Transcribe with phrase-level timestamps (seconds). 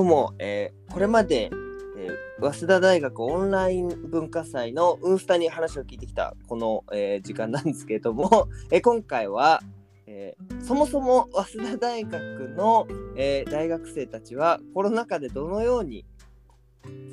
[0.00, 1.50] どうも、えーこれまで、
[1.98, 9.60] えー早稲田大学オンライン文化祭のウンスタに話を聞いてきたこの、えー時間なんですけれども、 えー今回は、
[10.06, 16.06] えーそもそも早稲田大学の、えー大学生たちはコロナ禍でどのように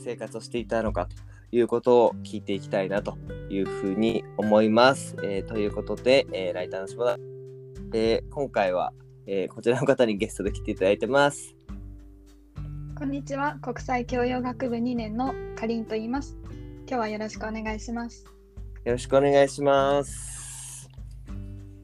[0.02, 1.18] 生活をしていたのかと
[1.58, 3.18] いうことを聞いていきたいなと
[3.50, 5.18] いうふうに思います。
[5.24, 7.18] えーということで、えーライターの下田、
[7.94, 8.94] えー今回は、
[9.26, 11.57] えーこちらの方にゲストで来ていただいてます。
[12.98, 13.60] こんにちは。
[13.62, 16.36] 国際教養学部2年のかりんと言います。
[16.88, 18.26] 今日はよろしくお願いします。
[18.86, 20.90] よろしくお願いします。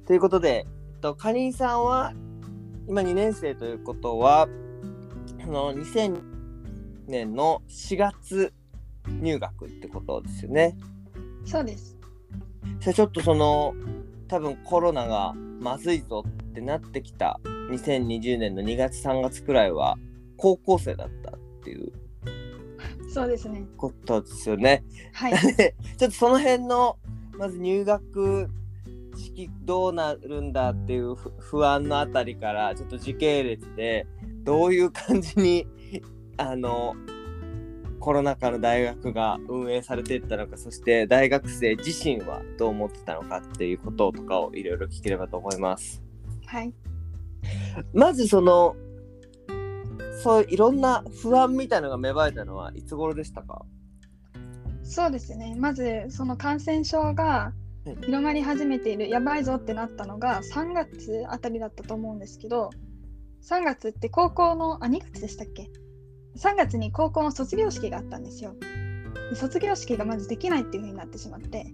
[0.07, 2.13] ということで、えっと、かりんさんは
[2.87, 4.47] 今2年生ということは、
[5.43, 6.19] あの2000
[7.05, 8.51] 年の4月
[9.07, 10.75] 入学ってことですよね。
[11.45, 11.95] そうです。
[12.79, 13.75] それちょっとその
[14.27, 17.39] 多分コロナがまずいぞってなってきた
[17.69, 19.95] 2020年の2月3月くらいは
[20.43, 21.89] 高校生だったっていう
[23.07, 23.65] そうですね。
[23.77, 24.83] ことですよね。
[25.13, 25.33] はい。
[25.97, 26.97] ちょっとその辺の
[27.37, 28.49] まず入学
[29.15, 34.05] 式どうなるんだっていう不不安のあたりからちょっと時系列で
[34.43, 35.65] どういう感じに
[36.35, 36.93] あの
[38.01, 46.03] コロナ禍の大学が運営されていったのかそして大学生自身はどう思ってたのかっていうこととかをいろいろ聞ければと思います。
[46.47, 46.73] はい。
[47.93, 48.75] まずその
[50.23, 53.65] そういろんな不安みたいなのが芽生えたのはいつ頃でしたか？
[54.83, 55.55] そうですね。
[55.57, 57.51] まず、その感染症が
[57.85, 62.69] はい広まり始めている、やばいぞってなったのが3月あたりだったと思うんですけど、
[63.49, 65.69] 3月って高校の、あ、2月でしたっけ
[66.37, 68.55] ?3 月に高校の卒業式があったんですよ。
[69.29, 71.65] で卒業式がまずできないっていう風になってしまって、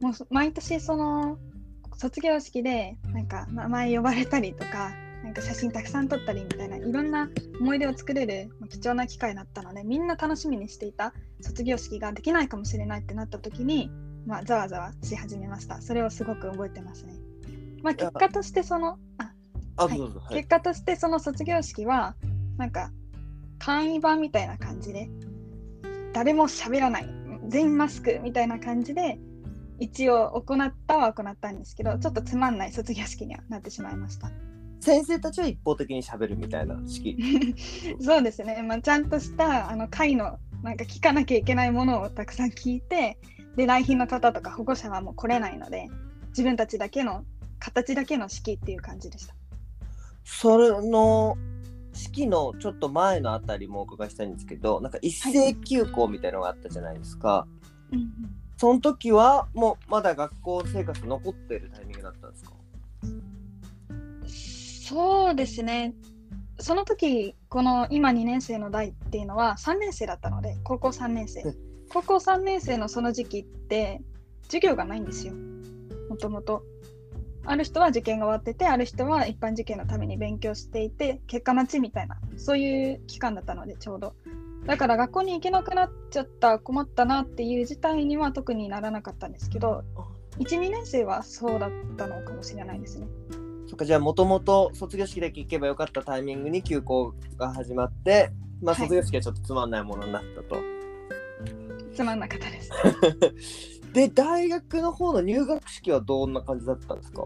[0.00, 1.38] もうそ毎年その
[1.96, 4.92] 卒業式でなんか名前呼ばれたりとか、
[5.32, 7.26] なんか写真たくさん撮ったりみたいないろんな
[7.58, 13.90] 思い出を作れるまあ貴重な機会だったのでみんな楽しみにしていた卒業式ができないかもしれないってなった時に、
[14.26, 15.80] まあ、ざわざわし始めました。
[15.80, 17.14] それをすごく覚えてますね、
[17.82, 20.34] まあ、結果としてそのあ、はい。
[20.34, 22.14] 結果としてその卒業式は
[22.58, 22.90] なんか
[23.58, 25.08] 簡易版みたいな感じで
[26.12, 27.08] 誰も喋らない
[27.48, 29.18] 全員マスクみたいな感じで
[29.78, 34.30] 一応行ったは行ったんですけどちょっとつまんない卒業式にはなってしまいました
[34.82, 37.16] 先生たちは一方的に喋るみたいな式。
[38.02, 43.16] そうですね、まあ、ちゃんとしたあの会のなんか聞かなきゃいけないものをたくさん聞いて
[43.54, 45.88] で来賓の方とか保護者はもう来れないので
[46.30, 47.24] 自分たちだけの
[47.60, 49.36] 形だけの式っていう感じでした。
[50.24, 51.36] それの
[51.92, 57.46] 式のちょっと前のあたりもお伺いしたいんですけどなんか一斉休校みたいなのがあったじゃないですか、
[57.92, 58.12] うんうん。
[58.56, 62.52] その時はもうまだ学校生活残ってるタイミングだったんですか？
[64.92, 65.94] そうですね。
[66.60, 71.40] その時この今2年生の代っていうのは3年生だったので高校3年生。
[71.40, 71.54] え
[71.88, 74.02] 高校3年生のその時期って
[74.44, 75.32] 授業がないんですよ。
[76.10, 76.62] もともと。
[77.44, 84.14] ある人は受験が終わっててある人は一般受験のために勉強していて結果待ちみたいなそういう期間だったのでちょうど。
[84.66, 89.82] だから学校に行けなくなっちゃった困ったなっていう事態には特にならなかったんですけど
[90.38, 93.08] 12年生はそうだったのかもしれないですね
[93.72, 98.86] そっかじゃあもともと卒業式だけ行けばよかったタイミングに休校が始まってまあはい。
[98.86, 100.60] 卒業式はちょっとつまんないものになったと、
[101.94, 102.70] つまんなかったです。
[103.94, 107.22] で大学の方の入学式はどんな感じだったんですか？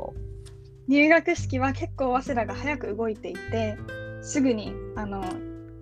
[0.87, 3.77] 入学式は結構早稲田が早く動いていて
[4.23, 5.25] すぐにあの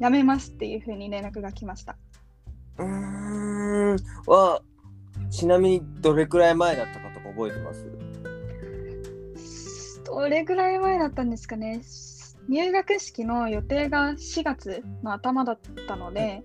[0.01, 1.99] 辞めますっていうふうに連絡が来ました。
[2.79, 3.97] うーん。
[4.27, 4.63] は
[5.31, 7.85] ちなみにどれくらい前だったかとか覚えてます？
[10.15, 11.83] どれぐらい前だったんですかね。
[12.49, 15.59] 入学式の予定が4月の頭だっ
[15.89, 16.43] たので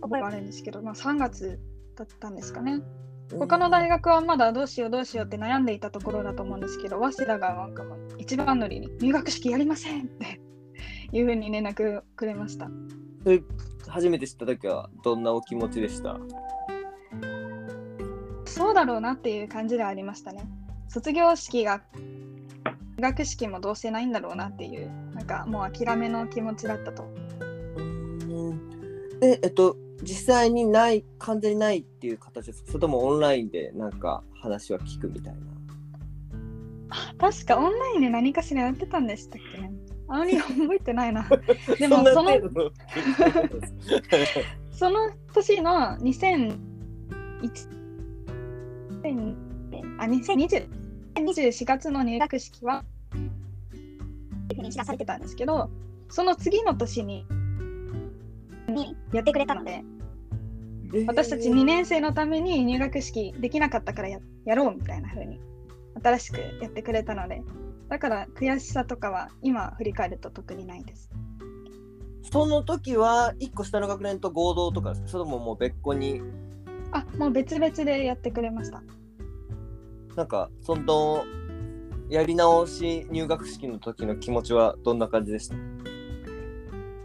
[0.00, 1.60] 覚えがあるんですけど、まあ、3月
[1.96, 2.80] だったんですかね。
[3.38, 10.40] 他の大学はまだどうしようどうしようって悩んでいたところだと思うんですけど早稲田がなんかもう一番乗りに入学式やりませんって
[11.12, 12.68] いうふうに連絡くれました。
[13.22, 13.42] それ
[13.86, 16.18] 初めて知った時はどんなお気持ちでした？
[18.46, 20.48] そうだろうなっていう感じではありましたね。
[20.90, 21.82] 卒業式が、
[22.98, 27.04] 学式もどうせないんだろうなっていう、なんかもう諦めの気持ちだったと。
[29.20, 32.68] でえっと実際にない完全にないっていう形ですか？
[32.72, 35.40] それともオンラインでなんか話は聞くみたいな？
[36.90, 39.70] あ確かオンラインで何かしらやってたんでしたっけね。
[40.08, 41.28] あまり覚えてないな。
[41.78, 42.30] でもその
[44.72, 46.58] その年の2001
[49.98, 50.79] あ2020
[51.14, 52.84] 24月の入学式は
[53.14, 53.18] い
[54.52, 55.70] うふうに知らされてたんですけど
[56.08, 57.26] その次の年に
[58.68, 59.82] にやってくれたので
[61.06, 65.40] 私たち2年生のために入学式できなかったからややろうみたいな風に
[66.02, 67.42] 新しくやってくれたので
[67.88, 71.10] だから悔しさとかは今振り返ると特にないです。
[72.32, 76.22] その時は1個下の学年と合同とかですかそれとももう別個に？
[76.92, 78.82] あもう別々でやってくれました
[80.16, 81.24] なんかその
[82.08, 85.54] やり直し入学式の時の気持ちはどんな感じでした？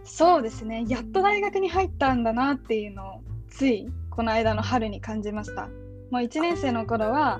[0.03, 0.85] そうですね。
[0.87, 5.67] やっと大学に入ったんだなっていうのをついこの間の春に感じました。
[6.11, 7.39] もう1年生の頃は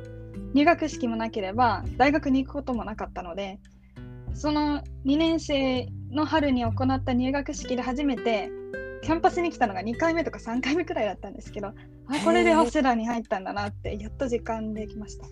[0.53, 3.59] 入学式もなければ大学に行くこともなかったので
[4.33, 8.49] その2年生の春に行った入学式で初めて
[9.01, 11.73] キャンパスに来たのが2回目とか3回目くらいだったんですけどあ
[12.23, 15.27] これで早稲田に入ったんだなってやっと実感できました。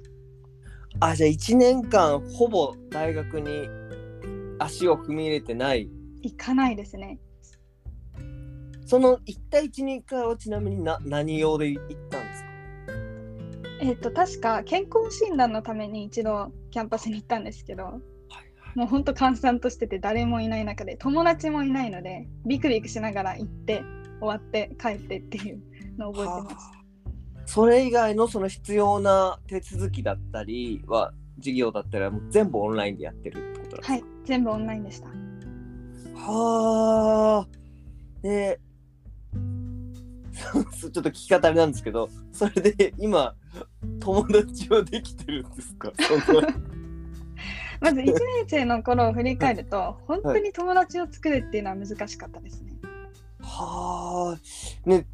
[1.00, 3.68] あじゃあ1年間ほぼ大学に
[4.60, 5.90] 足を踏み入れてない。
[6.22, 7.19] 行かないですね。
[8.86, 12.50] その1対1、2回はちなみにな何用で行ったんですか？
[13.81, 18.00] えっ、と確か健康診断のために一度キャンパスに行ったんですけど、
[18.75, 23.84] もうほんと閑散としてて誰もいない中で友達もいないのでビクビクしながら行って
[24.19, 25.62] 終わって帰ってっていう
[25.98, 26.82] のを覚えてます。
[27.45, 33.94] それ以外のその必要な手続きだったりは授業だったらもう全部オンラインでやってるってことなんですか？
[33.94, 35.07] はい、全部オンラインでした。
[36.16, 37.48] はあ。
[38.22, 38.60] で、
[40.81, 43.36] ちょっと聞き方あれなんですけど、それで今、
[44.00, 45.92] 友達はできてるんですか？
[47.81, 48.16] まず1年
[48.48, 52.72] 生の頃を振り返ると、本当に友達を作るっていうのは難しかったですね。
[53.42, 54.89] はあ。
[54.89, 55.06] ね、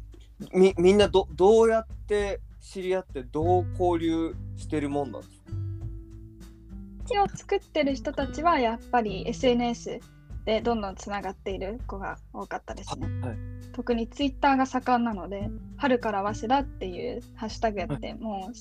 [0.54, 5.52] みみんなどどうやって知り合ってどう交流してるもんなんですか？
[7.06, 10.00] 一応作ってる人たちはやっぱり SNS
[10.44, 13.06] でどんどんつながっている子が多かったですね。
[13.20, 13.36] はい。
[13.72, 18.54] 特にツイッターが盛んなので、春から早稲田っていうハッシュタグやって、もう、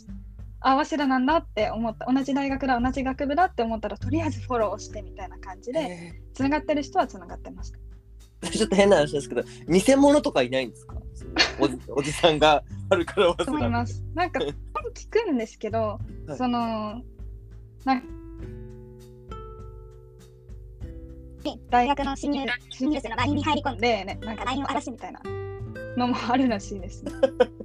[0.61, 7.77] あ、早稲田なんだって思った、同じ大学だ、同じ学部だって思ったら、とりあえずフォローをしてみたいな感じで、えつながってる人はつながってました。
[8.47, 10.95] ー ちょっと変な話ですけど、偽物とかいないんですか？
[11.59, 14.03] おじおじさんがあるからと思います。
[14.13, 17.01] なんか、聞くんですけど、はいその、
[17.85, 18.03] なん
[21.69, 25.21] 大学の新入新入生の LINE に入り込んで、ね、なんか LINE を荒らしみたいな
[25.95, 27.11] のもあるらしいですね。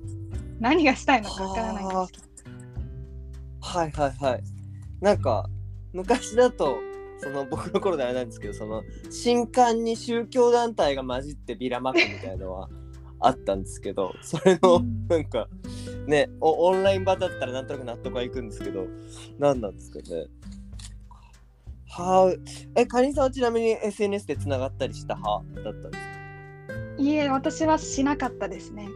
[0.60, 2.54] 何がしたいのかわからないんですけど。
[3.60, 4.44] はいはいはい。
[5.00, 5.48] なんか
[5.92, 6.78] 昔だと
[7.18, 12.68] その僕の頃であれなんですけどその新刊に宗教団体が混じってビラまくみたいのは
[13.26, 15.48] あったんですけどそれのうんなんか
[16.06, 18.86] ねおオンライン版だったらなんとなく納得はいくんですけど
[19.38, 20.26] 何なんですかね。
[21.96, 26.04] はあ、え、かりんさんはちなみに SNS でつながったりした派だったんです
[26.98, 27.02] か？
[27.02, 28.88] いえ、私はしなかったですね。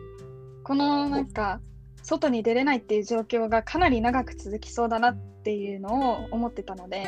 [0.64, 1.60] このなんか、
[2.02, 7.06] 外に出れないっていう状況がかなり長く続きそうだなっていうのを思ってたので、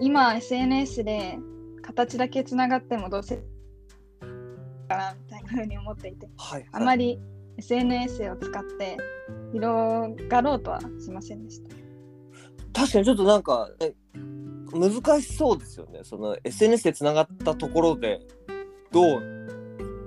[0.00, 1.38] 今 SNS で
[1.82, 3.36] 形だけつながってもどうせ
[4.88, 7.20] かなみたいな風に思っていて、はい、あまり
[7.58, 8.96] SNS を使って
[9.52, 11.70] 広がろうとはしませんでした。
[12.72, 13.94] 確かにちょっとなんかえ
[14.72, 18.20] 難しそうですよねその SNS でつながったところで
[18.92, 19.20] どう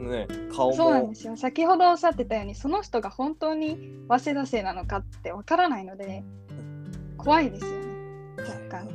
[0.09, 1.35] ね顔もそうなんですよ。
[1.35, 6.23] 先ほどおっしゃってたように、その人が本当に早稲田生なのかってわからないので、
[7.17, 7.77] 怖いですよね。
[8.37, 8.89] 若干。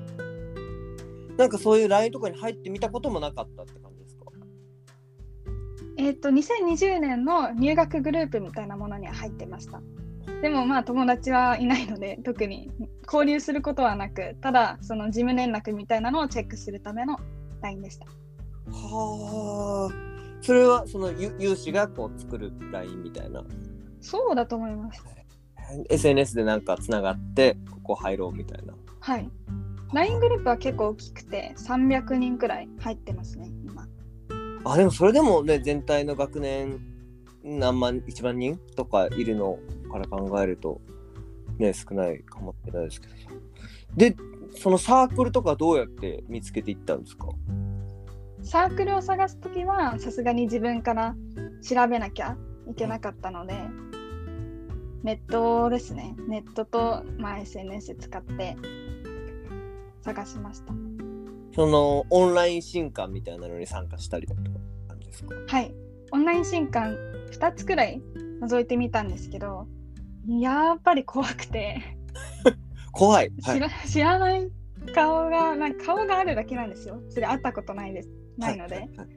[1.37, 3.88] なんかそういう LINE とかに入ってみたこともなかったって感じ
[5.99, 9.83] えっ、と、2020年の入学グループみたいなものには入ってました。
[10.41, 12.71] でもまあ友達はいないので特に
[13.05, 17.19] 交流することはなくただその事務連絡みたいなのをチェックするための
[17.61, 18.07] LINE でした。
[18.71, 20.09] はあ
[20.41, 23.43] それはその有有志がこう作る LINE みたいな。
[24.01, 25.03] そうだと思います。
[25.91, 28.75] SNS でなんかつながってここ入ろうみたいな。
[29.01, 29.29] はい。
[29.93, 33.89] LINE グループは結構大きくて300人くらい入ってますね今
[34.65, 36.81] あでもそれでもね全体の学年
[37.43, 39.59] 何万1万人とかいるの
[39.91, 40.81] から考えると
[41.59, 43.15] ね少ないかもしれないですけど。
[43.97, 44.17] で
[44.57, 47.29] そのサークルとかどうやって見つけていったんですか？
[48.43, 51.15] サークルを探すときはさすがに自分から
[51.63, 52.37] 調べなきゃ
[52.71, 53.55] いけなかったので
[55.03, 56.17] ネットですね。
[56.29, 58.57] ネットと、まあ、SNS 使って
[60.03, 60.73] 探しました。
[61.59, 64.49] そのオンライン新刊みたいなのに参加したりだとか
[64.87, 65.35] 感じですか？
[65.49, 65.75] はい。
[66.13, 66.97] オンライン新刊
[67.33, 68.01] 2つくらい
[68.41, 69.67] 覗いてみたんですけど
[70.29, 71.83] やっぱり怖くて。
[72.93, 74.49] 怖い、はい、知ら知らない
[74.95, 77.03] 顔がなんか顔があるだけなんですよ。
[77.09, 78.11] それ会ったことないです。
[78.37, 79.09] ないので、はいはい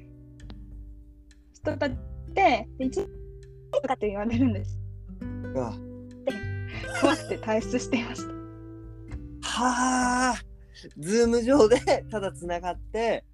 [1.53, 1.93] 人たち
[2.33, 3.05] でで一
[3.71, 4.79] とかって言われるんです。
[5.53, 5.75] うわ。
[7.01, 8.31] 怖くて退出していました。
[9.43, 10.50] はあ
[10.97, 13.25] ズーム上で ただつながって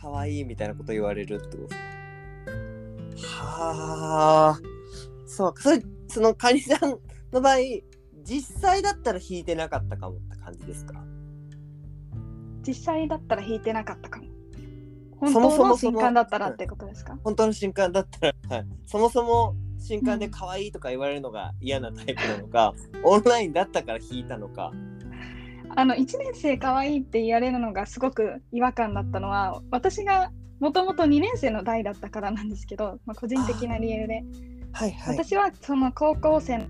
[0.00, 1.74] 可愛いみたいなこと言われるってこと
[3.26, 4.60] はあ
[5.26, 5.62] そうか。
[5.62, 6.98] それそのカニさん
[7.32, 7.56] の場合
[8.24, 11.02] 実際だったら弾いてなかったかもって感じですか？
[12.66, 14.26] 実際だったら弾いてなかったかも。
[15.18, 24.72] 本そもそ当のもその新刊だったらってことですか、本当の新刊だったら、はい、そもそも新刊で可愛いとか言われるのが嫌なタイプなのか、 オンラインだったから弾いたのか
[25.74, 34.22] あの1年生可愛いって言われるのがすごく違和感だったのは私がもともと2年生の代だったからなんですけど、まあ、個人的な理由で。
[34.72, 35.18] はいはい。
[35.18, 36.66] 私はその高校生の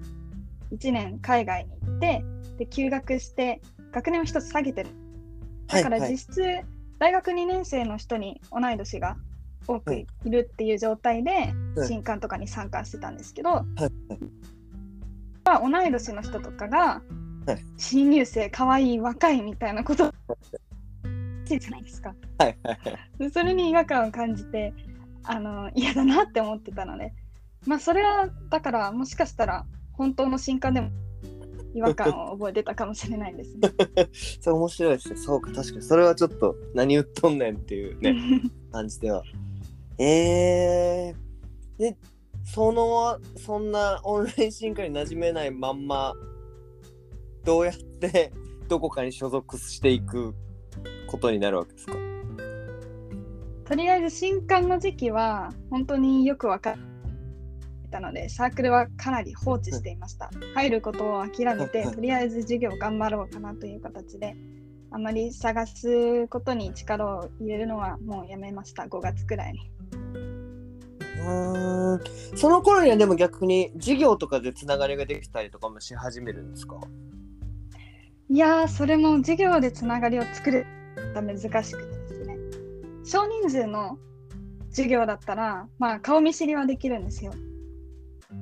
[0.72, 2.24] 1年海外に行って
[2.58, 3.60] で休学して
[3.92, 4.90] 学年を一つ下げてる。
[5.66, 6.00] だからはい。
[6.00, 6.42] はい実質
[6.98, 9.16] 大学2年生の人に同い年が
[9.66, 10.06] 多くい。
[10.24, 11.88] るっていう状態ではい。
[11.88, 13.64] 新刊とかに参加してたんですけど、はい。
[15.44, 17.02] まあ同い年の人とかが
[17.46, 17.64] はい。
[17.76, 20.12] 新入生かわいい若いみたいなこと。
[21.58, 22.14] じゃないですか。
[22.38, 22.98] はいはいはい。
[23.18, 24.72] でそれに違和感を感じて
[25.24, 27.12] あの嫌だなって思ってたので
[27.66, 30.90] まあそれはだからもしかしたら本当の新刊でも
[31.74, 33.70] 違和感を覚えてたかもしれないですね。
[34.40, 35.16] それ面白いですね。
[35.16, 35.82] そうか確かに。
[35.82, 38.14] それはちょっと何言っとんねんっていうね
[38.72, 39.22] 感じでは。
[39.98, 41.96] えー、で
[42.44, 46.12] そのそんなオンライン進化に馴染めないまんま
[47.44, 48.32] どうやって
[48.68, 50.34] どこかに所属していく
[51.08, 51.92] ことになるわけですか？
[53.64, 56.76] とりあえず新刊の時期は本当によく分かっ
[57.90, 60.30] たのでサークルはかなり放置していました。
[60.54, 64.36] 入ることを諦めて とりあえず授業頑張ろうかなという形で
[64.90, 69.60] あまり探すことに力を入れるのはもうやめました5月くらいに。
[71.20, 72.00] うーん
[72.36, 76.76] その頃にはでも逆に授業とかでつながりができたりとかもし始めるんですか？
[78.32, 80.64] いやそれも授業でつながりを作る
[81.14, 82.38] が難しくてですね。
[83.04, 83.98] 少人数の
[84.70, 87.34] 授業だったらまあ顔見知りはできるんですよ。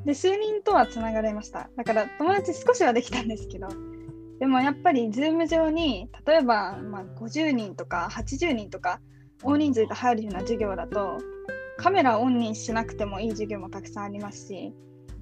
[0.05, 1.71] で数人とはつながれました。
[1.77, 3.67] だから友達少しはできたんですけど
[4.39, 9.01] でもやっぱりズーム上に例えば、ま、50人とか80人とか
[9.43, 11.19] 大人数が入るような授業だと
[11.79, 14.73] カメラオンにしなくてもいい授業もたくさんありますし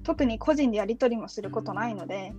[0.03, 2.33] 特に個人でやり取りもすることないので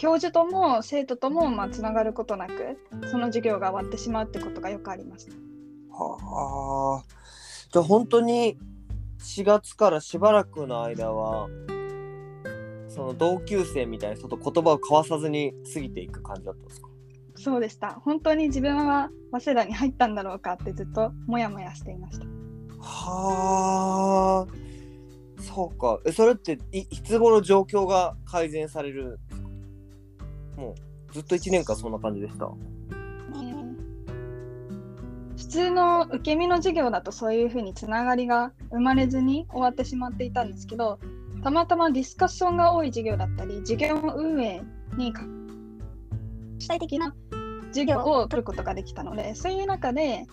[0.00, 2.78] 教授とも生徒ともまあつながることなく
[3.10, 5.28] その授業が終わってしまうってことがよくあります。
[5.90, 7.14] はあ
[7.70, 8.58] じゃあ本当に
[9.18, 11.48] 4月からしばらくの間は
[12.88, 16.88] その同級生みたいな人と言葉を交わさずに過ぎていく感じだったんですか？
[17.36, 18.00] そうでした。
[18.02, 22.24] 本当に自分は早稲田に入ったんだろうかってずっともやもやしていました。
[22.80, 29.20] はあそうかえそれっていいつ頃状況が改善される
[30.60, 30.74] も
[31.08, 32.50] うずっと1年間そんな感じでした。
[35.36, 41.00] 普通の受け身の授業だとそういうふうにつながりが生まれずに終わってしまっていたんですけど
[41.42, 44.62] たまたまディスカッションが多い授業だったり授業運営
[44.96, 45.22] にか
[46.58, 47.14] 主体的な
[47.68, 50.26] 授業を取ることができたのでそういう中で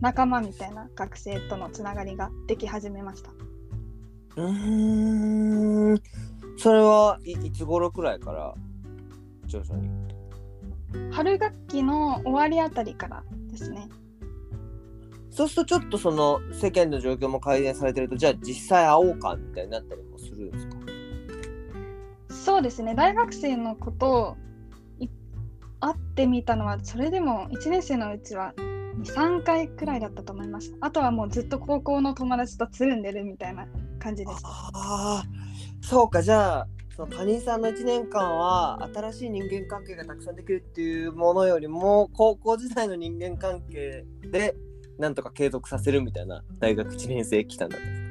[0.00, 3.30] 仲間みたいな学生とのつながりができ始めました。
[4.36, 6.02] うーん。
[6.56, 8.54] それはいいつ頃くらいから
[9.46, 9.90] 徐々に。
[11.10, 13.88] 春学期の終わりあたりからですね。
[15.30, 20.76] そうするとちょっとその世間の状況も改善されてるとじゃあ実際会おうかみたいになったりもするんですか？
[22.28, 22.94] そうですね。
[22.94, 24.36] 大学生の子と
[24.98, 25.08] い
[25.80, 28.52] 会ってみたのはそれでも1年生のうちは
[29.00, 30.76] 23回くらいだったと思います。
[30.82, 33.66] あとはもうずっと高校の友達とつるんでるみたいな
[33.98, 35.24] 感じでしたああ
[35.80, 36.20] そうか。
[36.20, 44.54] じゃあそのカニさんの1年間は新しい人間関係がたくさんできるっていうものよりも高校時代の人間関係で
[44.98, 48.02] なんとか継続させるみたいな大学1年生期間だったんです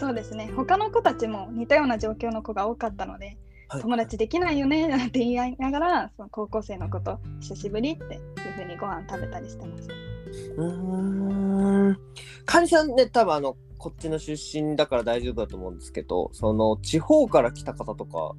[0.00, 0.48] そうですね。
[0.54, 8.20] 他の子たちも似たような状況の子が多かったので、はい友達できないよねなんて言い合いながらその高校生の子と久しぶりっていう
[8.56, 10.07] ふうにご飯食べたりしてました。
[10.56, 11.98] うーん
[12.44, 18.34] カニさんね多分あのこっちの出身だから大丈夫だと思うんですけどその地方から来た方とか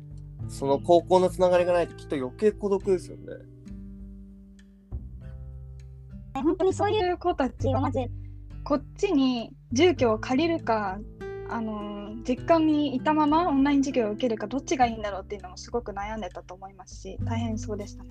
[0.48, 3.24] その高校のつながりがないときっと余計孤独ですよね。
[6.34, 8.00] 本当にそういう子たちがまず
[8.64, 11.00] こっちに住居を借りるか
[11.50, 18.10] あの実家にいたままオンライン授業を受けるかどっちがいいんだろうっていうのもすごく悩んでたと思いますし大変そうでしたね。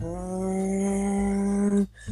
[0.00, 1.37] ううーん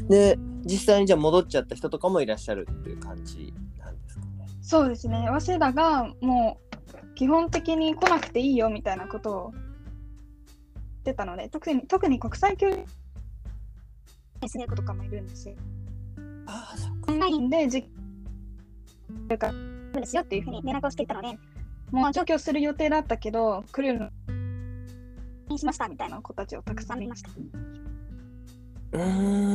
[0.08, 4.46] で実際にじゃあ戻っちゃった人とかもいらっしゃるっていう感じなんですかね。
[4.62, 5.26] そうですね。
[5.28, 9.64] 早稲田がもう基本的に来なくていいよみたいなことを言っ
[11.04, 12.78] てたので、特に特に国際教育
[14.48, 15.54] する子とかもいるんですよ。
[16.46, 17.88] ああそっかオンラインで実
[19.38, 19.52] か
[19.92, 21.38] ですよっていうふうに連絡をしていたので、
[21.90, 24.10] もう上京する予定だったけど、来るの
[25.48, 27.30] にしましたみたいな子たちをたくさん見ました。
[28.92, 29.45] うーん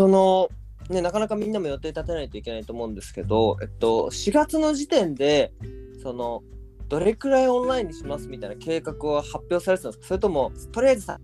[0.00, 0.48] その
[0.88, 5.52] ねなかなかみんなも予定立てないといけないと思うんですけど、えっと、4月の時点で
[6.02, 6.42] その
[6.88, 10.06] どれくらいオンラインにしますみたいな計画は発表されてたんですか？
[10.08, 11.18] それともとりあえず3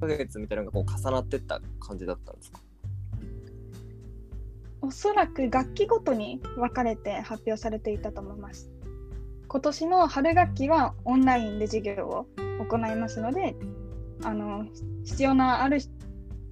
[0.00, 2.60] ヶ月みたいなのがこう重なってった感じだったんですか？
[4.80, 8.70] おそらく楽器ごとに分かれて発表されていたと思います。
[9.48, 12.26] 今年の春学期はオンラインで授業を
[12.66, 13.54] 行いますので、
[14.24, 14.64] あの
[15.04, 15.78] 必要なある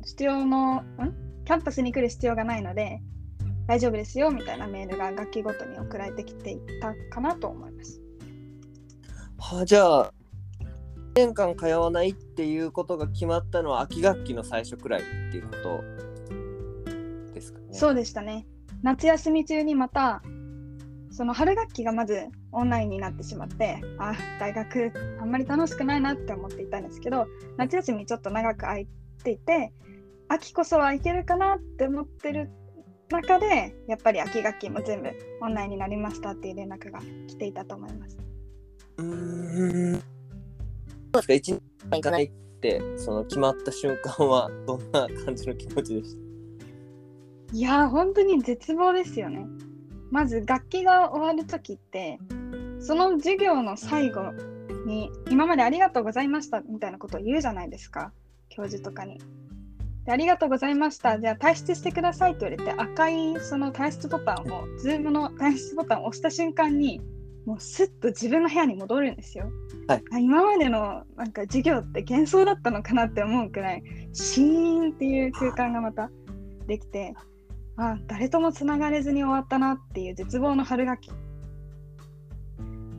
[0.04, 1.29] 必要のん？
[1.44, 3.00] キャンパスに来る必要がないので
[3.66, 8.00] 大丈夫ですよみたいなメールが学期ごとに送られてきていたかなと思います。
[9.38, 10.12] はあ、じゃあ
[10.60, 17.66] 1年間通わないっていうことが決まったのは秋学期の最初くらいっていうことですかね。
[17.72, 18.46] そうでしたね。
[18.82, 20.22] 夏休み中にまた
[21.10, 28.88] その春学期がまずオンラインになってしまってあ大学あんまり楽しくないなって思っていたんですけど夏休みちょっと長く空い
[29.22, 29.72] ていて
[30.32, 32.50] 秋こそはいけるかなって思ってる
[33.10, 35.10] 中でやっぱり秋学期も全部
[35.42, 38.16] オンラインになりましたっていう連絡が来ていたと思います。
[38.98, 39.98] うーん。
[39.98, 40.02] どう
[41.14, 41.60] ですか、一年
[41.90, 46.16] 間行かないって、その決まった瞬間は、どんな感じの気持ちでし
[47.52, 49.44] いやー本当に絶望ですよね。
[50.12, 52.18] まず楽器が終わる時って
[52.78, 54.32] その授業の最後
[54.86, 58.12] に今までありがとうございましたみたいなことを言うじゃないですか
[58.48, 59.18] 教授とかに。
[60.04, 67.00] でありがとうございましたじゃあ退出してくださいと言われて赤いその退出ボタンを Zoom の退出ボタンを押した瞬間に
[67.46, 69.50] もうスッと自分の部屋に戻るんですよ。
[69.88, 73.82] はいあ今までのなんか授業って幻想だったのかなって思うくらい
[74.12, 76.10] シーンっていう空間がまた
[76.66, 77.14] できて
[77.76, 81.10] あ誰ともつながれずに終わったなっていう絶望の春学期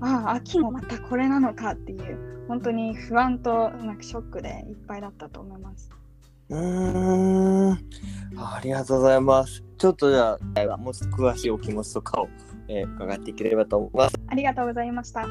[0.01, 5.89] ああ秋もまたこれなのかっていう本当に不安となんかショックでいっぱいだったと思います。
[6.51, 7.71] うーん
[8.37, 8.55] あ。
[8.57, 9.63] ありがとうございます。
[9.77, 10.37] ちょっとじゃ
[10.73, 12.29] あ、もうちょっと詳しいお気持ちとかを、
[12.67, 14.15] えー伺っていければと思います。
[14.27, 15.25] ありがとうございました。